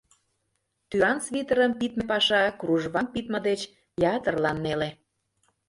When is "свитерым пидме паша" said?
1.25-2.41